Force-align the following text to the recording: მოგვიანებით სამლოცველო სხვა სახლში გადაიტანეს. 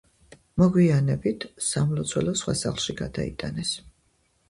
მოგვიანებით 0.61 1.47
სამლოცველო 1.67 2.37
სხვა 2.43 2.59
სახლში 2.65 3.01
გადაიტანეს. 3.07 3.79